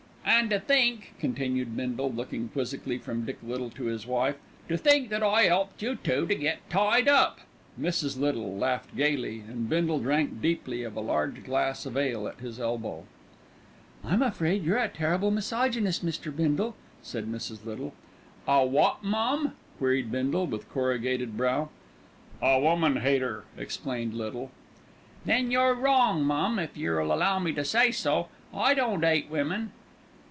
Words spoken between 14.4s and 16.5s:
you're a terrible misogynist, Mr.